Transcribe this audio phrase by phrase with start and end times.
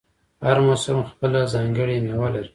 [0.47, 2.49] هر موسم خپله ځانګړې میوه لري.